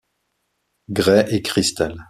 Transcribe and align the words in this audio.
Grès 0.89 1.27
et 1.31 1.43
cristal 1.43 1.99